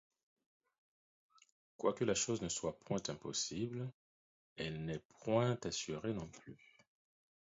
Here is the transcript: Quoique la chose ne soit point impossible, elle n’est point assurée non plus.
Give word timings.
Quoique 1.77 2.03
la 2.03 2.15
chose 2.15 2.41
ne 2.41 2.49
soit 2.49 2.79
point 2.79 3.03
impossible, 3.09 3.87
elle 4.57 4.83
n’est 4.83 5.03
point 5.19 5.59
assurée 5.63 6.15
non 6.15 6.27
plus. 6.27 6.57